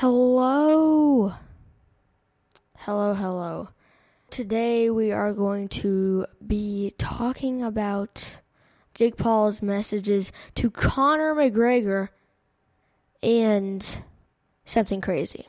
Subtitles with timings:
[0.00, 1.34] Hello.
[2.74, 3.68] Hello, hello.
[4.30, 8.38] Today we are going to be talking about
[8.94, 12.08] Jake Paul's messages to Conor McGregor
[13.22, 14.02] and
[14.64, 15.46] something crazy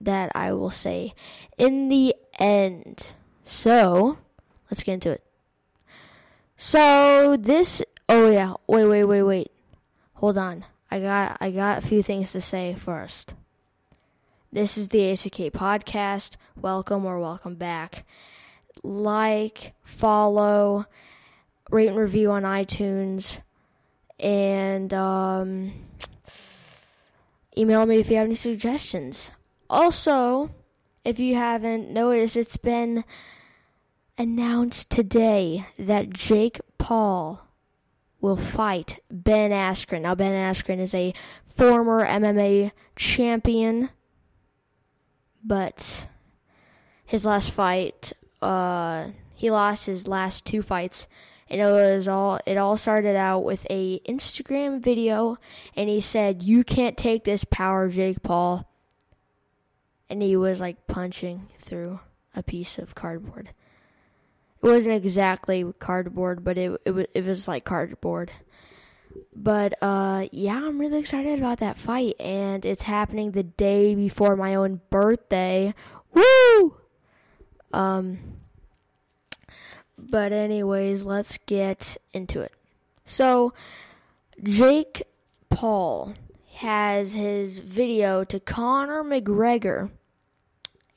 [0.00, 1.12] that I will say
[1.58, 3.14] in the end.
[3.44, 4.16] So,
[4.70, 5.24] let's get into it.
[6.56, 9.50] So, this oh yeah, wait, wait, wait, wait.
[10.12, 10.66] Hold on.
[10.94, 13.34] I got I got a few things to say first.
[14.52, 16.36] This is the ACK podcast.
[16.54, 18.06] Welcome or welcome back.
[18.84, 20.86] Like, follow,
[21.68, 23.40] rate and review on iTunes,
[24.20, 25.72] and um,
[27.58, 29.32] email me if you have any suggestions.
[29.68, 30.52] Also,
[31.04, 33.02] if you haven't noticed, it's been
[34.16, 37.43] announced today that Jake Paul
[38.24, 40.00] will fight Ben Askren.
[40.00, 41.12] Now, Ben Askren is a
[41.44, 43.90] former MMA champion,
[45.44, 46.08] but
[47.04, 51.06] his last fight, uh, he lost his last two fights,
[51.50, 52.40] and it was all.
[52.46, 55.36] It all started out with a Instagram video,
[55.76, 58.66] and he said, "You can't take this power, Jake Paul,"
[60.08, 62.00] and he was like punching through
[62.34, 63.50] a piece of cardboard.
[64.64, 68.30] It wasn't exactly cardboard, but it it was, it was like cardboard.
[69.36, 74.36] But uh, yeah, I'm really excited about that fight, and it's happening the day before
[74.36, 75.74] my own birthday.
[76.14, 76.76] Woo!
[77.74, 78.38] Um.
[79.98, 82.52] But anyways, let's get into it.
[83.04, 83.52] So,
[84.42, 85.02] Jake
[85.50, 86.14] Paul
[86.54, 89.90] has his video to Conor McGregor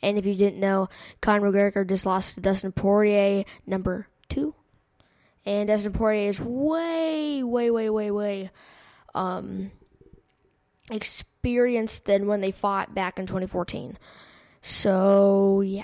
[0.02, 0.90] and if you didn't know,
[1.22, 4.54] Conor McGregor just lost to Dustin Poirier, number two.
[5.45, 8.52] And Dustin Poirier is way, way, way, way, way
[9.16, 9.72] um,
[10.92, 13.98] experienced than when they fought back in 2014.
[14.62, 15.84] So, yeah.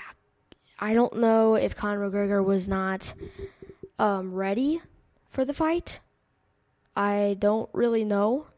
[0.78, 3.14] I don't know if Conor McGregor was not
[3.98, 4.80] um, ready
[5.28, 6.00] for the fight.
[6.96, 8.48] I don't really know.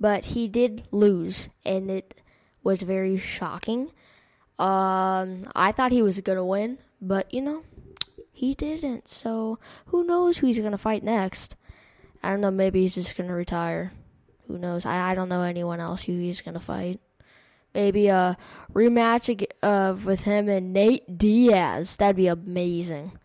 [0.00, 2.20] But he did lose, and it
[2.62, 3.90] was very shocking.
[4.58, 7.62] Um, I thought he was gonna win, but you know,
[8.32, 9.08] he didn't.
[9.08, 11.56] So who knows who he's gonna fight next?
[12.22, 12.50] I don't know.
[12.50, 13.92] Maybe he's just gonna retire.
[14.46, 14.86] Who knows?
[14.86, 17.00] I I don't know anyone else who he's gonna fight.
[17.74, 18.36] Maybe a
[18.72, 21.96] rematch uh, with him and Nate Diaz.
[21.96, 23.18] That'd be amazing.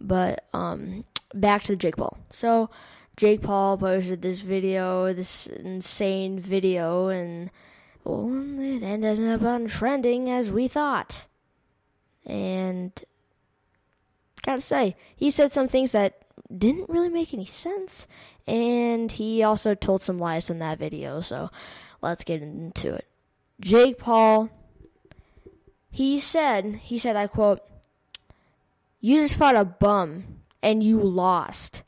[0.00, 2.18] But um, back to Jake Paul.
[2.30, 2.68] So
[3.16, 7.50] Jake Paul posted this video, this insane video, and
[8.04, 11.26] well, it ended up untrending as we thought.
[12.24, 12.92] And
[14.42, 16.22] gotta say, he said some things that
[16.56, 18.06] didn't really make any sense,
[18.46, 21.50] and he also told some lies in that video, so
[22.00, 23.06] let's get into it.
[23.60, 24.50] Jake Paul,
[25.90, 27.60] he said, he said, I quote,
[29.00, 31.82] You just fought a bum and you lost.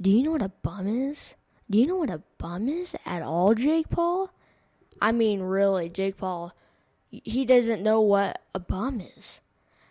[0.00, 1.34] Do you know what a bum is?
[1.70, 4.30] Do you know what a bum is at all, Jake Paul?
[5.00, 6.52] I mean, really, Jake Paul,
[7.10, 9.40] he doesn't know what a bum is.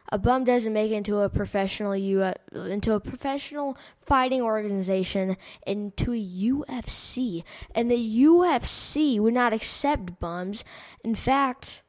[0.10, 5.36] A bum doesn't make it into a professional U uh, into a professional fighting organization
[5.66, 7.44] into a UFC,
[7.74, 10.64] and the UFC would not accept bums.
[11.04, 11.82] In fact,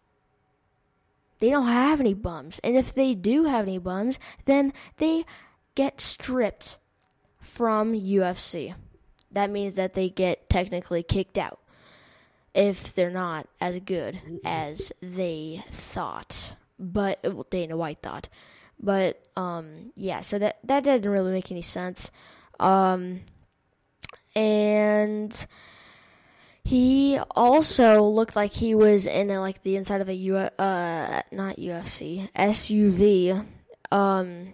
[1.40, 5.26] they don't have any bums, and if they do have any bums, then they
[5.74, 6.78] get stripped
[7.38, 8.74] from UFC.
[9.30, 11.60] That means that they get technically kicked out
[12.56, 16.54] if they're not as good as they thought.
[16.78, 18.28] But Dana White thought.
[18.80, 22.10] But um, yeah, so that that didn't really make any sense.
[22.58, 23.20] Um,
[24.34, 25.46] and
[26.64, 31.22] he also looked like he was in a, like the inside of a U uh
[31.30, 33.46] not UFC SUV.
[33.92, 34.52] Um,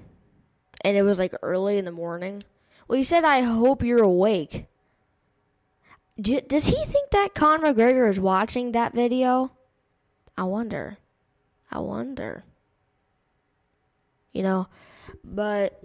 [0.85, 2.43] and it was like early in the morning.
[2.87, 4.67] Well, he said, "I hope you're awake."
[6.23, 9.51] Do, does he think that Conor McGregor is watching that video?
[10.39, 10.99] I wonder.
[11.71, 12.45] I wonder.
[14.33, 14.69] You know,
[15.25, 15.83] but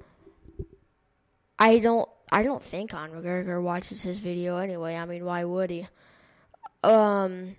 [1.58, 2.08] I don't.
[2.32, 4.96] I don't think Conor McGregor watches his video anyway.
[4.96, 5.88] I mean, why would he?
[6.84, 7.56] Um,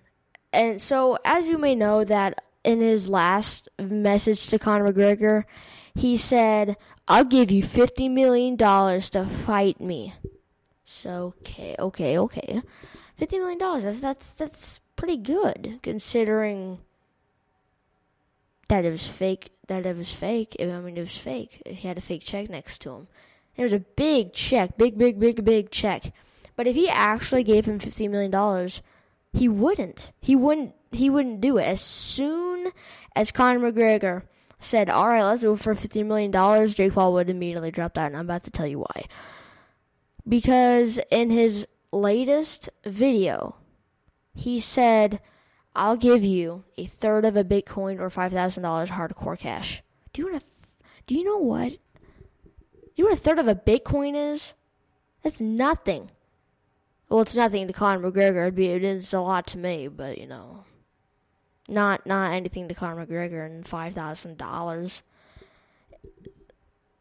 [0.52, 5.44] and so as you may know, that in his last message to Conor McGregor,
[5.94, 6.76] he said,
[7.08, 10.14] "I'll give you fifty million dollars to fight me."
[10.90, 12.62] So okay, okay, okay.
[13.14, 13.84] Fifty million dollars.
[13.84, 16.78] That's that's that's pretty good considering
[18.68, 19.50] that it was fake.
[19.66, 20.56] That it was fake.
[20.58, 21.62] I mean, it was fake.
[21.66, 23.08] He had a fake check next to him.
[23.54, 26.10] It was a big check, big, big, big, big check.
[26.56, 28.80] But if he actually gave him fifty million dollars,
[29.34, 30.10] he wouldn't.
[30.22, 30.74] He wouldn't.
[30.90, 31.64] He wouldn't do it.
[31.64, 32.72] As soon
[33.14, 34.22] as Conor McGregor
[34.58, 38.06] said, "All right, let's it for fifty million dollars," Jake Paul would immediately drop that,
[38.06, 39.04] and I'm about to tell you why.
[40.28, 43.56] Because in his latest video,
[44.34, 45.20] he said,
[45.74, 49.82] "I'll give you a third of a Bitcoin or five thousand dollars hardcore cash."
[50.12, 50.46] Do you want to?
[51.06, 51.70] Do you know what?
[51.70, 51.78] Do
[52.96, 54.54] you know what a third of a Bitcoin is?
[55.22, 56.10] That's nothing.
[57.08, 58.42] Well, it's nothing to Conor McGregor.
[58.42, 60.64] It'd be, it is a lot to me, but you know,
[61.68, 65.02] not not anything to Conor McGregor and five thousand dollars.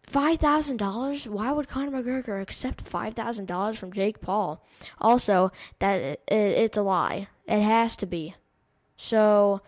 [0.08, 1.28] Five thousand dollars?
[1.28, 4.66] Why would Conor McGregor accept five thousand dollars from Jake Paul?
[5.02, 7.28] Also, that it, it, it's a lie.
[7.46, 8.34] It has to be.
[8.96, 9.62] So,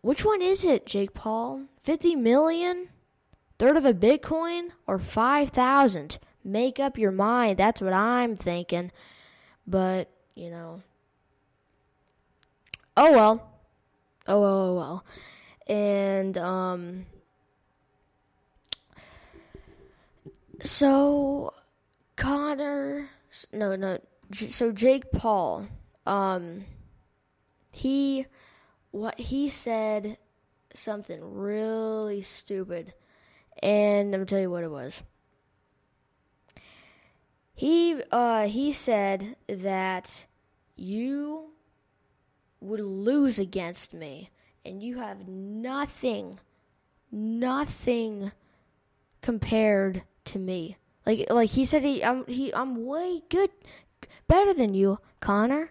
[0.00, 1.64] which one is it, Jake Paul?
[1.82, 2.88] Fifty million,
[3.58, 6.18] third of a Bitcoin, or five thousand?
[6.42, 7.58] Make up your mind.
[7.58, 8.92] That's what I'm thinking.
[9.66, 10.82] But, you know.
[12.96, 13.50] Oh well.
[14.26, 15.04] Oh well, oh well.
[15.66, 17.06] And, um.
[20.62, 21.52] So,
[22.16, 23.10] Conor,
[23.52, 23.98] No, no.
[24.32, 25.68] So, Jake Paul.
[26.06, 26.64] Um.
[27.70, 28.26] He.
[28.92, 30.16] What he said
[30.76, 32.94] something really stupid.
[33.62, 35.02] And I'm gonna tell you what it was.
[37.54, 40.26] He uh he said that
[40.76, 41.52] you
[42.60, 44.30] would lose against me
[44.64, 46.38] and you have nothing
[47.10, 48.32] nothing
[49.22, 50.76] compared to me.
[51.04, 53.50] Like like he said he I'm he I'm way good
[54.26, 55.70] better than you, Conor.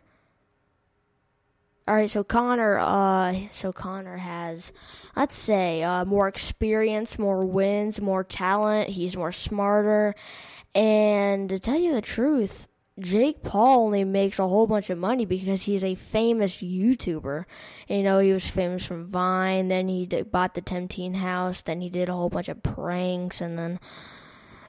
[1.88, 4.74] All right, so Conor uh, so Conor has,
[5.16, 8.90] let's say, uh, more experience, more wins, more talent.
[8.90, 10.16] He's more smarter,
[10.74, 12.68] and to tell you the truth,
[12.98, 17.44] Jake Paul only makes a whole bunch of money because he's a famous YouTuber.
[17.90, 21.62] You know, he was famous from Vine, then he did, bought the Team 10 House,
[21.62, 23.80] then he did a whole bunch of pranks, and then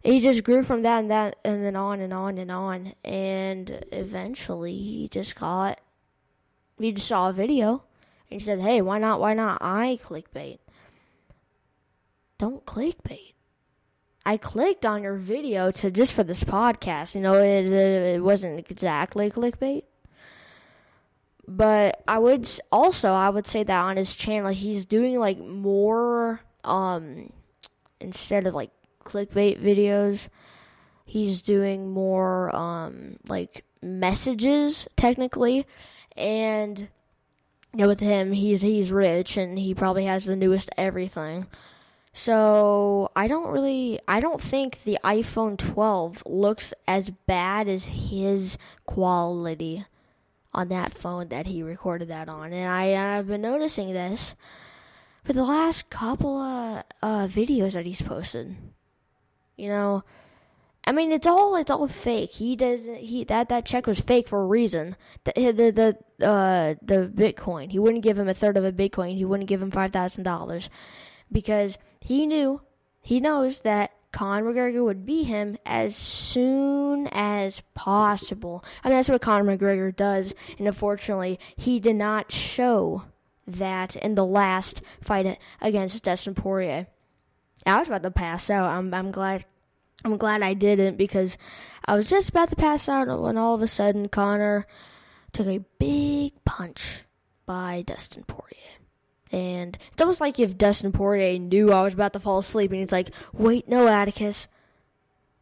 [0.07, 2.95] he just grew from that and that, and then on and on and on.
[3.05, 5.81] And eventually, he just got
[6.79, 7.83] he just saw a video
[8.31, 9.21] and he said, "Hey, why not?
[9.21, 9.59] Why not?
[9.61, 10.59] I clickbait.
[12.39, 13.33] Don't clickbait.
[14.25, 17.15] I clicked on your video to just for this podcast.
[17.15, 19.83] You know, it it wasn't exactly clickbait."
[21.49, 26.41] But I would also I would say that on his channel he's doing like more
[26.65, 27.33] um
[28.01, 28.71] instead of like
[29.07, 30.29] clickbait videos,
[31.05, 35.67] he's doing more um like messages technically
[36.17, 36.89] and
[37.77, 41.47] you know, with him, he's he's rich and he probably has the newest everything.
[42.15, 48.57] So I don't really, I don't think the iPhone 12 looks as bad as his
[48.87, 49.85] quality
[50.55, 54.35] on that phone that he recorded that on, and I I've been noticing this
[55.23, 58.57] for the last couple of uh, videos that he's posted.
[59.57, 60.05] You know,
[60.87, 62.33] I mean, it's all it's all fake.
[62.33, 62.97] He doesn't.
[62.97, 64.97] He that that check was fake for a reason.
[65.25, 67.73] The the the uh the Bitcoin.
[67.73, 69.17] He wouldn't give him a third of a Bitcoin.
[69.17, 70.71] He wouldn't give him five thousand dollars
[71.33, 72.61] because he knew
[73.01, 78.65] he knows that Conor McGregor would beat him as soon as possible.
[78.85, 80.35] I mean, that's what Conor McGregor does.
[80.59, 83.03] And unfortunately, he did not show
[83.47, 86.87] that in the last fight against Dustin Poirier.
[87.67, 88.71] I was about to pass out.
[88.71, 89.45] I'm I'm glad
[90.05, 91.37] I'm glad I didn't because
[91.85, 94.67] I was just about to pass out when all of a sudden Conor
[95.33, 97.03] took a big punch
[97.45, 98.77] by Dustin Poirier.
[99.33, 102.81] And it's almost like if Dustin Poirier knew I was about to fall asleep and
[102.81, 104.49] he's like, wait, no, Atticus.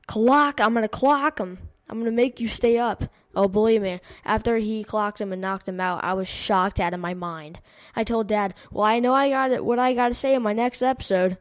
[0.06, 1.58] Clock, I'm going to clock him.
[1.88, 3.04] I'm going to make you stay up.
[3.36, 6.94] Oh, believe me, after he clocked him and knocked him out, I was shocked out
[6.94, 7.60] of my mind.
[7.96, 10.52] I told Dad, well, I know I got what I got to say in my
[10.52, 11.36] next episode.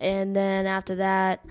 [0.00, 1.44] And then after that,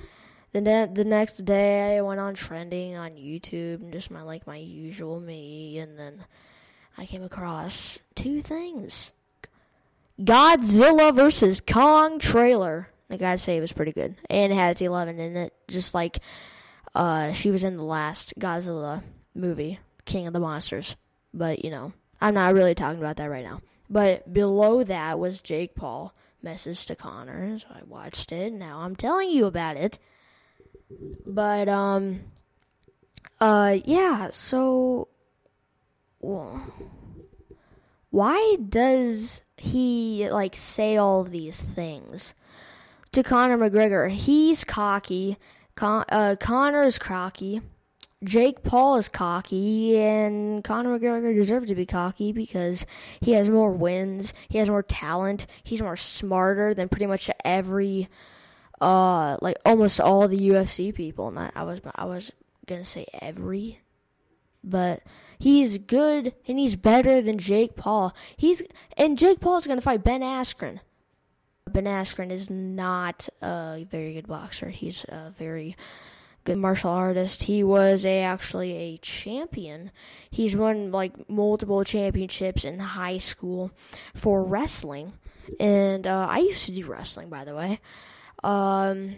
[0.54, 4.48] the ne- the next day I went on trending on YouTube and just my like
[4.48, 6.26] my usual me and then
[6.98, 9.12] I came across two things.
[10.22, 12.90] Godzilla versus Kong trailer.
[13.10, 14.16] I gotta say it was pretty good.
[14.30, 16.20] And it had 11 in it, just like
[16.96, 20.96] uh she was in the last Godzilla movie, King of the Monsters.
[21.34, 23.62] But, you know, I'm not really talking about that right now.
[23.90, 28.54] But below that was Jake Paul message to Conor, So I watched it.
[28.54, 29.98] Now I'm telling you about it.
[31.26, 32.22] But um
[33.40, 35.08] uh yeah, so
[36.20, 36.62] well,
[38.10, 42.34] why does he like say all of these things
[43.12, 44.10] to Conor McGregor?
[44.10, 45.38] He's cocky.
[45.76, 47.62] Con- uh, Conor's cocky.
[48.24, 52.86] Jake Paul is cocky, and Conor McGregor deserves to be cocky because
[53.22, 58.08] he has more wins, he has more talent, he's more smarter than pretty much every,
[58.82, 61.32] uh, like almost all the UFC people.
[61.32, 62.32] Not I was I was
[62.66, 63.82] gonna say every,
[64.64, 65.04] but
[65.40, 68.16] he's good and he's better than Jake Paul.
[68.38, 68.64] He's
[68.98, 70.80] and Jake Paul is gonna fight Ben Askren.
[71.70, 74.70] Ben Askren is not a very good boxer.
[74.70, 75.76] He's a very
[76.44, 77.44] good martial artist.
[77.44, 79.92] He was a, actually a champion.
[80.30, 83.72] He's won like multiple championships in high school
[84.14, 85.14] for wrestling.
[85.60, 87.80] And uh, I used to do wrestling, by the way.
[88.44, 89.16] Um,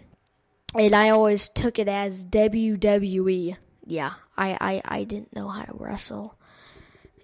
[0.74, 3.56] and I always took it as WWE.
[3.86, 6.38] Yeah, I, I, I didn't know how to wrestle.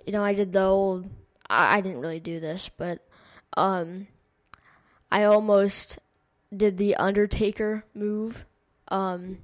[0.06, 1.08] You know, I did the old.
[1.48, 3.06] I, I didn't really do this, but
[3.56, 4.06] um,
[5.10, 5.98] I almost
[6.54, 8.44] did the Undertaker move.
[8.88, 9.38] Um,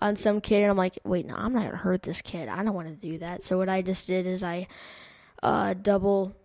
[0.00, 2.48] on some kid, and I'm like, wait, no, I'm not gonna hurt this kid.
[2.48, 3.44] I don't want to do that.
[3.44, 4.66] So what I just did is I
[5.42, 6.36] uh, double,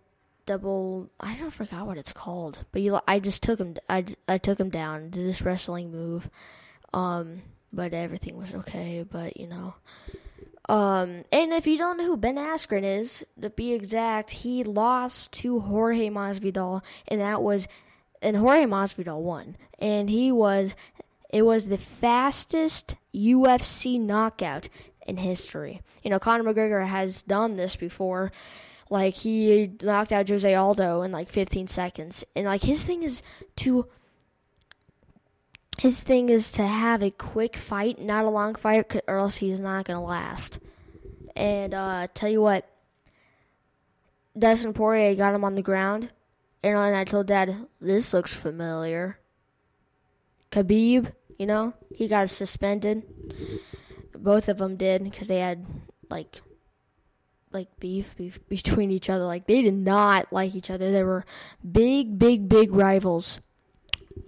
[0.46, 1.10] double.
[1.20, 3.76] I don't forgot what it's called, but you, I just took him.
[3.90, 6.30] I, I took him down, did this wrestling move,
[6.94, 9.06] um, but everything was okay.
[9.10, 9.76] But you know.
[10.70, 15.34] Um, and if you don't know who Ben Askren is, to be exact, he lost
[15.34, 17.68] to Jorge Masvidal, and that was,
[18.22, 20.74] and Jorge Masvidal won, and he was
[21.34, 24.70] it was the fastest UFC knockout
[25.08, 25.82] in history.
[26.04, 28.32] You know, Conor McGregor has done this before.
[28.92, 33.24] Like he knocked out Jose Aldo in like 15 seconds, and like his thing is
[33.58, 33.88] to
[35.80, 39.60] his thing is to have a quick fight, not a long fight, or else he's
[39.60, 40.60] not gonna last.
[41.36, 42.70] And uh, tell you what,
[44.38, 46.12] Dustin Poirier got him on the ground,
[46.62, 49.18] and I told Dad, "This looks familiar."
[50.52, 53.04] Khabib you know, he got suspended.
[54.16, 55.68] Both of them did because they had
[56.10, 56.42] like
[57.52, 59.26] like beef, beef between each other.
[59.26, 60.92] Like they did not like each other.
[60.92, 61.26] They were
[61.70, 63.40] big, big, big rivals.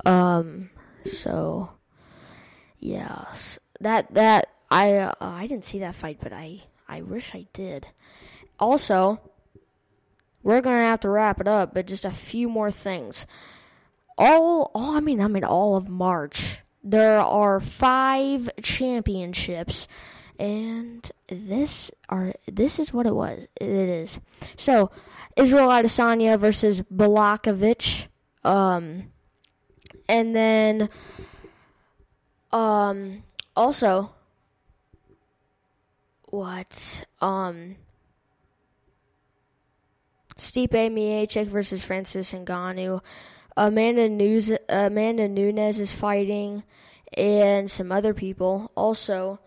[0.05, 0.69] Um.
[1.05, 1.69] So,
[2.79, 7.45] yes, that that I uh, I didn't see that fight, but I I wish I
[7.53, 7.87] did.
[8.59, 9.19] Also,
[10.41, 13.25] we're gonna have to wrap it up, but just a few more things.
[14.17, 19.87] All, all I mean, I mean, all of March there are five championships
[20.37, 24.19] and this are this is what it was it is.
[24.55, 24.91] So
[25.35, 28.07] Israel Adesanya versus Blachowicz
[28.43, 29.11] um
[30.07, 30.89] and then
[32.51, 33.23] um
[33.55, 34.11] also
[36.25, 37.77] what um
[40.37, 43.01] Stipe Miocic versus Francis Ngannou
[43.57, 46.63] Amanda News, Amanda Nunes is fighting,
[47.13, 48.71] and some other people.
[48.75, 49.39] Also,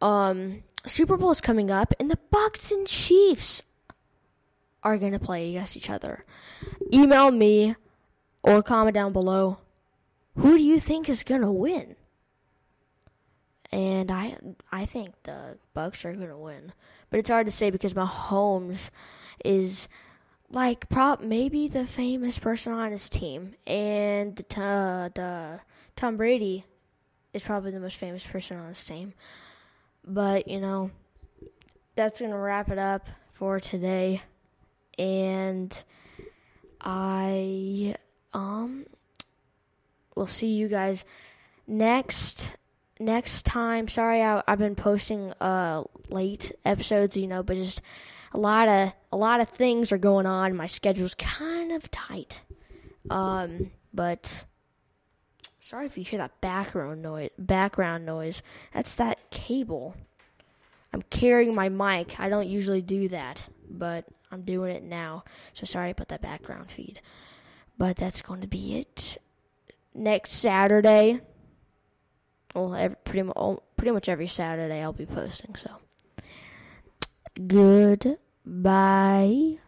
[0.00, 3.62] um, Super Bowl is coming up, and the Bucs and Chiefs
[4.82, 6.24] are gonna play against each other.
[6.92, 7.74] Email me
[8.42, 9.58] or comment down below.
[10.36, 11.96] Who do you think is gonna win?
[13.72, 14.36] And I
[14.70, 16.72] I think the Bucs are gonna win,
[17.10, 18.90] but it's hard to say because Mahomes
[19.44, 19.88] is
[20.54, 25.60] like prop maybe the famous person on his team, and the,
[25.96, 26.64] Tom Brady
[27.32, 29.14] is probably the most famous person on his team.
[30.06, 30.90] But you know,
[31.96, 34.22] that's gonna wrap it up for today,
[34.96, 35.76] and
[36.80, 37.96] I
[38.32, 38.86] um
[40.14, 41.04] will see you guys
[41.66, 42.54] next
[43.00, 43.88] next time.
[43.88, 47.82] Sorry, I, I've been posting uh late episodes, you know, but just
[48.34, 50.56] a lot of a lot of things are going on.
[50.56, 52.42] My schedule's kind of tight.
[53.08, 54.44] Um, but
[55.60, 57.30] sorry if you hear that background noise.
[57.38, 58.42] Background noise.
[58.74, 59.94] That's that cable.
[60.92, 62.18] I'm carrying my mic.
[62.18, 65.24] I don't usually do that, but I'm doing it now.
[65.52, 67.00] So sorry about that background feed.
[67.78, 69.18] But that's going to be it.
[69.94, 71.20] Next Saturday.
[72.52, 73.30] Well, every, pretty
[73.76, 75.54] pretty much every Saturday I'll be posting.
[75.54, 75.70] So
[77.46, 79.58] good Bye.